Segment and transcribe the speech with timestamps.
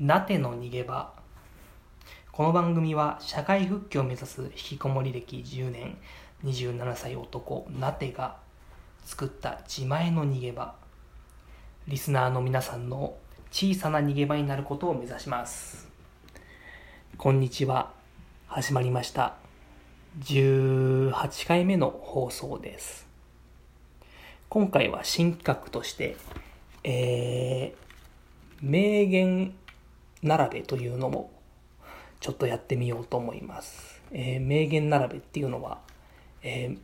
[0.00, 1.12] なての逃げ場。
[2.32, 5.96] この番組は社会復帰を目指す引きこもり歴10年
[6.44, 8.36] 27歳男なてが
[9.04, 10.74] 作った自前の逃げ場。
[11.86, 13.14] リスナーの皆さんの
[13.52, 15.88] 小さな逃げ場になることを目指します。
[17.16, 17.92] こんにちは。
[18.48, 19.34] 始まりました。
[20.20, 23.06] 18回目の放送です。
[24.48, 26.16] 今回は新企画として
[26.84, 27.76] えー、
[28.60, 29.54] 名言
[30.24, 31.30] 並べというのも
[32.20, 34.02] ちょっとやってみようと思います。
[34.10, 35.78] えー、名言並べっていうのは、
[36.42, 36.78] えー、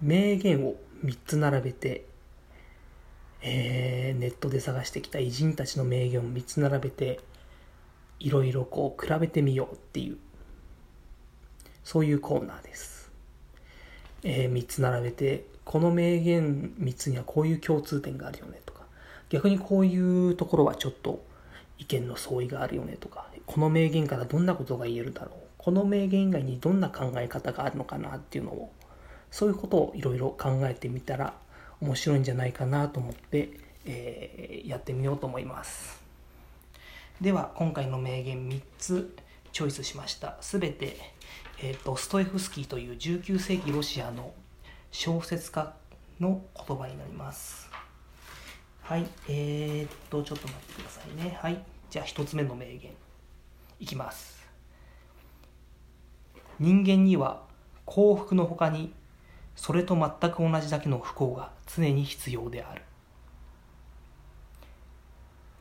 [0.00, 2.04] 名言を3つ並べて、
[3.42, 7.18] えー、ネットで探してきた偉人たちの名言を3つ並べて、
[8.20, 10.18] いろいろこう比べてみようっていう、
[11.82, 13.10] そういうコーナーです。
[14.22, 18.82] えー、3つ並べて、この名言3つにはこういう共通点があるよねとか、
[19.30, 21.26] 逆にこういうところはちょっと
[21.78, 28.72] 意見の相違があるよねとか、この名言からどんなことが言えるだろう、この名言以外にどんな考え方があるのかなっていうのを、
[29.30, 31.34] そういうことをいろいろ考えてみたら
[31.80, 33.50] 面白いんじゃないかなと思って、
[33.84, 36.02] えー、やってみようと思います。
[37.20, 39.16] では、今回の名言3つ
[39.52, 40.36] チョイスしました。
[40.40, 40.96] すべて、
[41.60, 44.32] えー、ドストエフスキーという19世紀ロシアの
[44.90, 45.74] 小説家
[46.20, 47.67] の言葉になります。
[48.88, 51.38] はい、えー、っと、ちょっと待ってくださいね。
[51.42, 52.90] はい、じゃあ1つ目の名言。
[53.78, 54.48] いきます。
[56.58, 57.42] 人間には
[57.84, 58.94] 幸福のほかに
[59.56, 62.80] それと全く同じだけの不幸が常に必要である。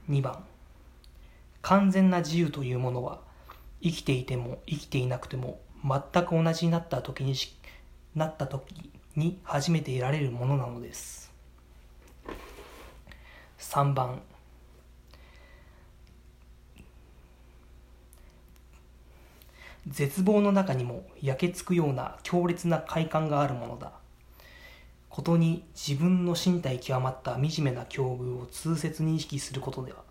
[0.09, 0.45] 2番
[1.61, 3.20] 完全な自由というものは
[3.83, 7.59] 生きていても生きていなくても全く同じになった時にし
[8.16, 11.27] なった時に初めて得られるものなのです
[13.58, 14.22] 3番。
[19.88, 23.93] 絶望の中にも焼けつくような強烈な快感があるものだ。
[25.09, 30.04] ことに自分の身体極まった惨めな境遇を痛切に意識することでは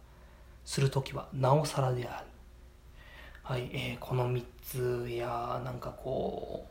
[0.64, 2.26] する時はなおさらである。
[3.42, 6.66] はい、えー、この3つやなんかこ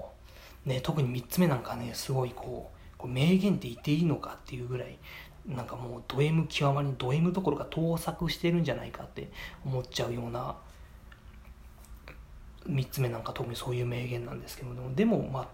[0.66, 4.98] うね、特に3つ目なんかねすごいこうこう名言って言っていいのかっていうぐらい
[5.48, 9.30] なんかもうド M 極まりにド M どころか盗作してるんじゃないかって
[9.64, 10.56] 思っちゃうような
[12.68, 15.48] 3つ目なんか特にそういう名言なんですけどもでもまあ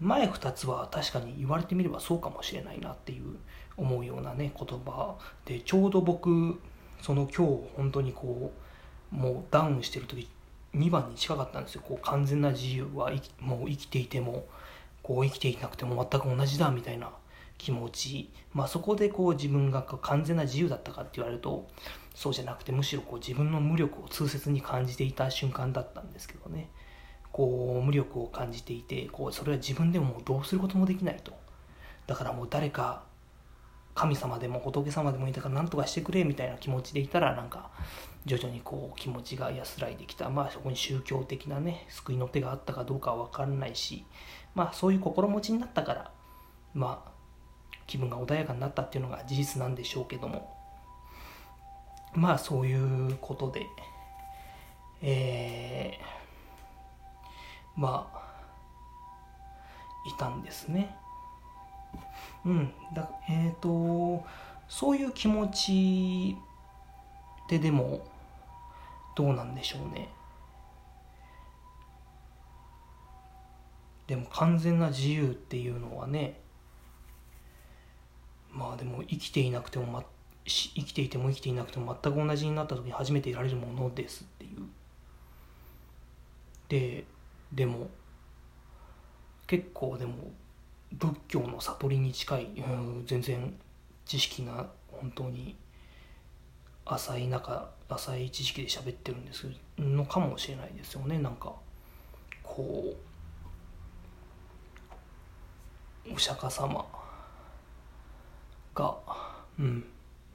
[0.00, 3.36] 前2つは確かに言われてみればそうかもしれないなっていう
[3.76, 6.60] 思うようなね言葉でちょうど僕
[7.00, 8.52] その今日本当にこ
[9.12, 10.28] うもうダウンしてる時
[10.74, 11.82] 2番に近かったんですよ。
[11.86, 14.44] こう完全な自由はもう生きていても
[15.02, 17.10] こう生きていなくても全く同じだみたいな。
[17.58, 21.68] 気持ち、まあ、そこでこう自分が完全な自由だったかって言われると
[22.14, 26.68] そうじゃなくてむしろこう自分の無力を痛切に感じていた瞬間だったんですけどね。
[27.32, 31.32] こう無力を感じていてこうそれは自分でもどうすることもできないと。
[32.06, 33.02] だからもう誰か
[33.94, 37.70] 神様でも仏様でもいたから何とかしてくれみたいな気持ちでいたらなんか
[38.24, 40.30] 徐々にこう気持ちが安らいできた。
[40.30, 44.04] まあそこに宗教的なね救いの手があったかどうかは分からないし
[44.54, 46.10] まあそういう心持ちになったから
[46.72, 47.13] まあ
[47.86, 50.54] 気分が穏やかになったっていうのが事実なんでしょうけども。
[52.14, 52.74] まあそうい
[53.10, 53.66] うことで。
[55.02, 58.24] えー、まあ
[60.08, 60.96] いたんですね。
[62.44, 62.72] うん。
[62.94, 64.24] だえっ、ー、と
[64.68, 66.36] そういう気持ち
[67.48, 68.06] ででも
[69.14, 70.08] どうなんでしょうね。
[74.06, 76.43] でも完全な自由っていうのはね
[78.54, 80.04] まあでも生きていなくても、ま、
[80.46, 84.66] 生きていても生きていなくても全く同じになった時に初めて得られるものですっていう。
[86.68, 87.04] で
[87.52, 87.88] でも
[89.46, 90.32] 結構でも
[90.92, 93.54] 仏教の悟りに近い、うん、全然
[94.06, 95.56] 知識が本当に
[96.86, 99.46] 浅い中浅い知識で喋ってるんです
[99.78, 101.18] のかもしれないですよね。
[101.18, 101.52] なんか
[102.42, 102.94] こ
[106.06, 106.84] うお釈迦様
[108.74, 108.96] が
[109.58, 109.84] うん。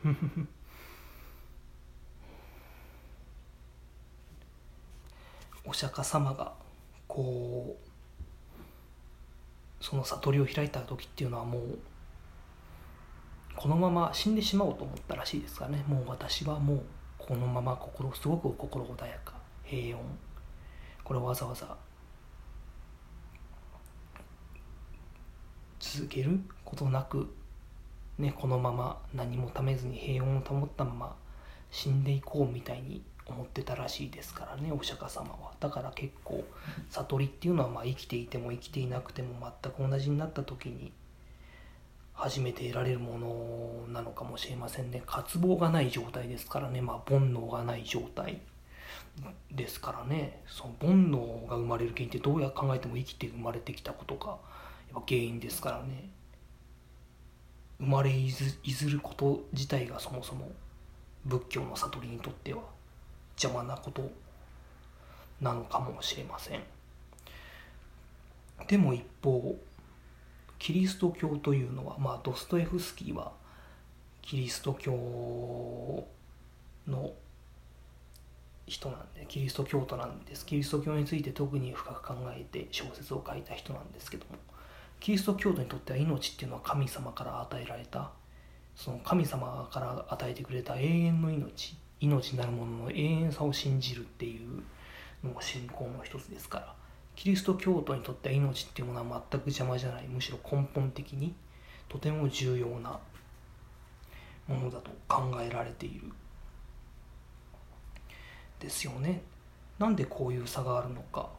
[5.65, 6.53] お釈迦様が
[7.07, 7.83] こう
[9.83, 11.77] その悟りを開いた時っていうのはもう
[13.55, 15.83] このまま死んでしまおうと思ったらしいですからね。
[15.87, 16.83] もう私はもう
[17.17, 19.33] このまま心すごく心穏やか。
[19.63, 20.01] 平穏。
[21.03, 21.75] これをわざわざ
[25.79, 27.33] 続けることなく、
[28.19, 31.15] ね、このまま何もためずに平穏を保ったまま
[31.71, 35.53] 死んでいこうみたいに思ってたらしいですからねお釈迦様は。
[35.59, 36.43] だから結構
[36.89, 39.29] 悟りっていうのはまあ生きていても生きていなくても
[39.63, 40.91] 全く同じになった時に
[42.13, 45.01] 初めて得られるものなのかもしれませんね。
[45.05, 46.81] 渇望がない状態ですからね。
[46.81, 48.41] まあ煩悩がない状態
[49.51, 50.41] ですからね。
[50.45, 54.39] その煩悩が生まれる原因ってどうや考えても生きて生まれてきたことがやっ
[54.95, 56.09] ぱ原因ですからね。
[57.79, 60.51] 生まれいずること自体がそもそも
[61.25, 62.61] 仏教の悟りにとっては
[63.41, 64.11] 邪魔なこと
[65.39, 66.63] なのかもしれません。
[68.67, 69.55] でも一方
[70.57, 73.31] キリスト教というのはまあドストエフスキーは
[74.21, 74.91] キリスト教
[76.85, 77.13] の
[78.67, 80.45] 人なんでキリスト教徒なんです。
[80.45, 84.31] キリスト教について特に深く考えて小説を書いた人なんですけども。
[85.09, 88.11] キリスト教徒にとっては命っていうのは神様から与えられた
[88.75, 94.61] その神様から与えてくれた永遠の命命なるものの永遠さを信じるっていう
[95.27, 96.75] のが信仰の一つですから
[97.15, 101.33] キリスト教徒にとっては命っていうものは全く邪魔じゃないむしろ根本的に
[101.87, 102.99] とても重要な
[104.47, 106.11] ものだと考えられている。
[108.59, 109.23] ですよね。
[109.79, 111.29] なんでこういう差があるのか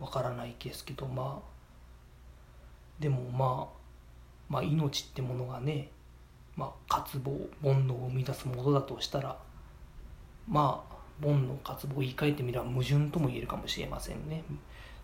[0.00, 1.53] わからないですけどまあ
[3.00, 3.74] でもまあ
[4.48, 5.90] まあ命ってものがね
[6.56, 7.32] まあ渇望
[7.62, 9.38] 煩悩を生み出すものだとしたら
[10.48, 14.44] まあ煩悩渇望を言い換えてみれば矛盾とも言えるかもしれませんね。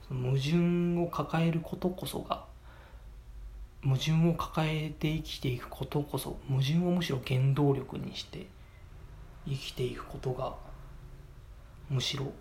[0.09, 2.45] 矛盾を抱えることこそが
[3.83, 8.49] 矛盾を抱えて生きていくことこそ矛盾をむしろ原動力にして
[9.47, 10.55] 生きていくことが
[11.89, 12.33] むしろ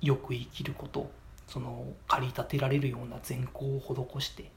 [0.00, 1.10] よく生きること
[1.48, 4.50] その駆り立てられるような善行を施して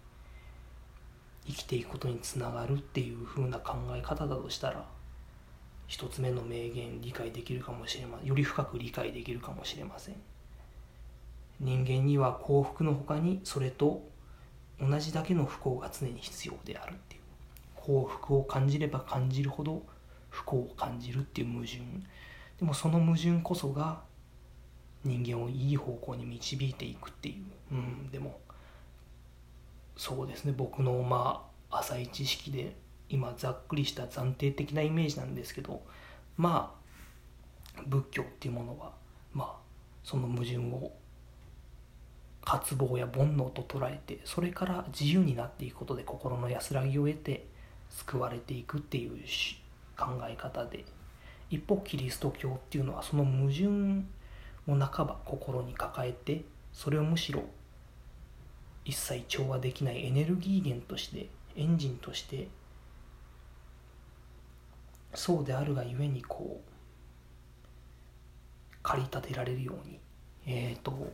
[1.48, 4.86] 生きていくことにつながるっていう風な考え方だとしたら
[5.88, 8.28] 一つ目の名言理解できるかもしれません。
[8.28, 10.16] より深く理解できるかもしれません。
[11.60, 14.02] 人間には幸福の他にそれと
[14.80, 17.22] 同じだけの不幸が常に必要であるっていう。
[17.76, 19.84] 幸福を感じれば感じるほど
[20.30, 21.80] 不幸を感じるっていう矛盾。
[22.58, 24.02] でもその矛盾こそが
[25.04, 27.42] 人間をいい方向に導いていくってい
[27.72, 27.76] う。
[27.76, 28.40] うんでも
[30.02, 30.54] そうですね。
[30.58, 32.76] 僕のまあ浅い知識で
[33.08, 35.84] 今ざっくりした暫定的なイメージなんですけど
[36.38, 36.74] ま
[37.78, 38.94] あ仏教っていうものは
[39.32, 39.56] まあ
[40.04, 40.92] その矛盾を
[42.44, 47.46] 渇望や煩悩と捉えてそれから自由になっていくことで心の安らぎを得て
[47.92, 49.12] 救われていくっていう
[49.96, 50.84] 考え方で
[51.52, 53.68] 一方キリスト教っていうのはその矛盾
[54.68, 56.44] を半ば心に抱えて
[56.74, 57.44] それをむしろ
[58.86, 62.48] 一切調和できないエネルギー源としてエンジンとして
[65.14, 66.72] そうであるがゆえにこう
[68.84, 70.00] 駆り立てられるように
[70.46, 71.12] えっ、ー、と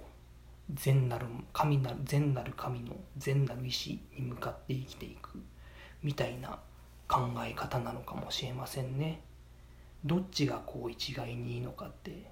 [0.74, 5.40] 善なる神なる善なる神の善なる意志に向かって生きていく
[6.04, 6.60] みたいな
[7.08, 9.22] 考え方なのかもしれませんね。
[10.06, 12.30] どっちがこう一概にいいのかって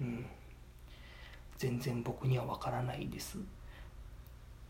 [0.00, 0.26] うん。
[1.58, 3.38] 全然僕には分からないです。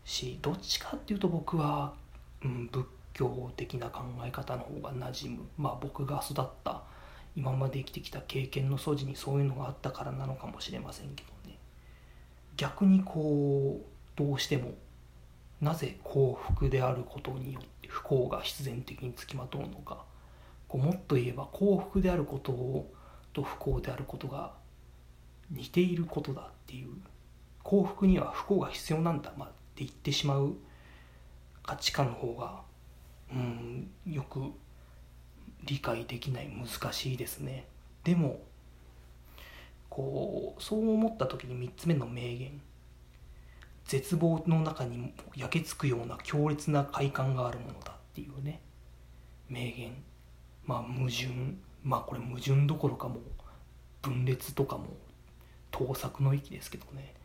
[0.03, 1.93] しどっちかっていうと僕は、
[2.43, 5.43] うん、仏教的な考え方の方が馴染む。
[5.57, 6.83] まあ僕が育った
[7.35, 11.57] 今まで生きてきた経験の素地にそういうのがあったからなのかもしれませんけどね。
[12.57, 13.85] 逆にこう
[14.17, 14.73] どうしても
[15.61, 20.03] なぜ幸福であることによって不幸が必然的につきまとうのか。
[20.67, 22.91] こうもっと言えば幸福であることを
[23.33, 24.53] と不幸であることが
[25.49, 26.89] 似ていることだっていう。
[27.63, 29.51] 幸福には不幸が必要なんだ、まあ、
[29.83, 30.55] って言ってしまう
[31.63, 32.61] 価値観の方が
[33.31, 34.51] うんよく
[35.63, 37.65] 理解できない難しいですね。
[38.03, 38.41] でも
[39.89, 42.61] こうそう思った時に3つ目の名言
[43.85, 48.61] 絶望の中に焼けつくような強烈な快感があるものだっていうね
[49.49, 49.93] 名言。
[50.65, 51.27] まあ矛盾。
[51.83, 53.19] まあこれ矛盾どころかも
[54.01, 54.85] 分裂とかも
[55.71, 57.15] 盗作の域ですけどね。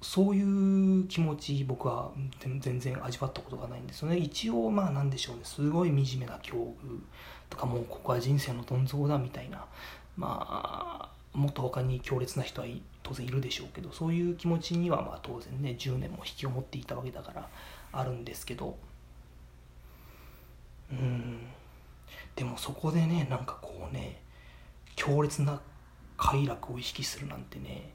[0.00, 4.16] そういう気持ち僕は全然味わったことがないんですよね。
[4.16, 5.42] 一応まあなんでしょうね。
[5.44, 7.00] すごい惨めな境遇
[7.50, 9.66] とかもうここは人生のどん底だみたいな。
[10.16, 12.68] まあもっと他に強烈な人は
[13.02, 17.48] 当然いるでしょうけどそういう気持ちにはまあ当然ね10年も引きを持っていたわけだから
[17.92, 18.76] あるんですけど。
[20.92, 21.40] うん。
[22.36, 24.22] でもそこでねなんかこうね
[24.94, 25.60] 強烈な
[26.16, 27.92] 快楽を意識するなんてね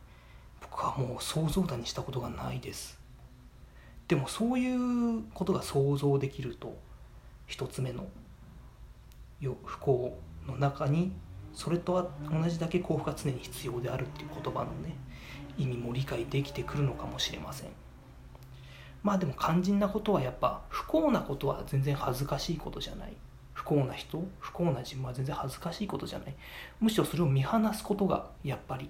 [0.77, 2.99] はもう想像だにしたことがないです。
[4.07, 6.77] でもそういうことが想像できると
[7.47, 8.07] 一つ目の
[9.65, 11.11] 不幸の中に
[11.53, 14.95] それとは同じだけ幸福が常に必要であるっていう言葉のね
[15.57, 17.69] 意味も理解できてくるのかもしれません。
[19.03, 23.13] まあでも肝心なことはやっぱ不幸なことは全然恥ずかしいことじゃない。
[23.53, 26.35] 不幸な人不幸な自分は全然恥ずかしいことじゃない。
[26.79, 28.89] むしろそれを見放すことがやっぱり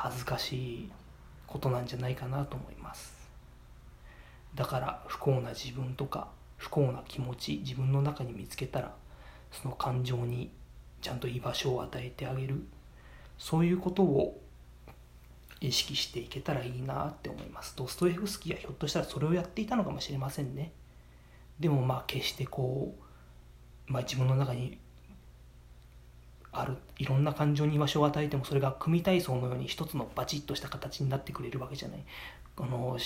[0.00, 0.90] 恥ずかしい
[1.48, 3.12] ことなんじゃないかなと思います。
[4.54, 8.94] だから不幸な自分とか不幸な気持ち自分の中に見つけたら
[9.50, 10.50] その感情に
[11.00, 12.64] ちゃんと居場所を与えてあげる。
[13.38, 14.40] そういうことを
[15.60, 17.74] 意識していけたらいいなって思います。
[17.76, 20.70] ドストエフスキーはひょっとしたらそれをやっていたのかもしれませんね。
[21.58, 22.94] でもまあ決してこ
[23.88, 24.78] う、まあ、自分の中に
[26.52, 32.04] あるいろんな感情に居場所を与えてもそれが組体操のように一つのバチッとした形になってくれるわけじゃない。
[32.56, 32.98] あの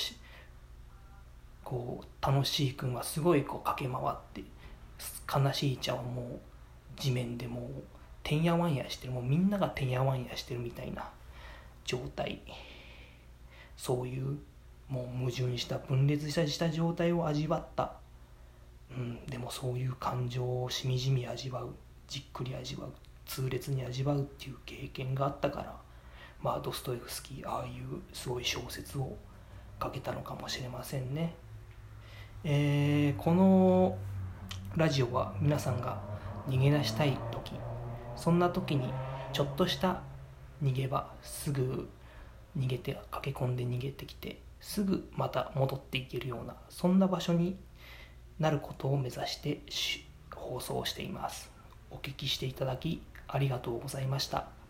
[1.64, 4.42] こう楽しい君はすごいこう駆け回って
[5.32, 7.82] 悲しいちゃんはもう地面でもう
[8.22, 9.12] てんやわんやしてる。
[9.12, 11.10] もうみんながてんやわんやしてるみたいな
[11.84, 12.40] 状態。
[13.76, 14.38] そういう
[14.88, 17.94] もう矛盾した分裂した状態を味わった、
[18.90, 21.74] うん、でもそういう感情をしみじみ味わう。
[22.06, 22.92] じっくり味わう。
[23.26, 25.76] 痛烈に味わうっていう経験があったから
[26.42, 29.16] まあドストエフスキーああいうすごい小説を
[29.82, 31.34] 書けたのかもしれませんね。
[32.44, 33.96] えー、この
[34.76, 36.00] ラジオは皆さんが
[36.48, 37.52] 逃げ出したい時
[38.16, 38.92] そんな時に
[39.32, 40.02] ちょっとした
[40.62, 41.88] 逃げ場すぐ
[42.58, 47.56] 逃げて駆け込んで逃げてきてすぐまた戻っていけるようなそんな場所に
[48.38, 49.60] なることを目指して
[50.34, 51.50] 放送しています
[51.90, 53.02] お聞きしていただき
[53.32, 54.61] ありがとうございました。